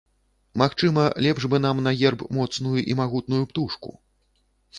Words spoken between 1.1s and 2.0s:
лепш бы нам на